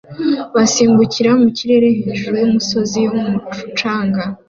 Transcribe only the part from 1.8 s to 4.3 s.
hejuru yumusozi wumucanga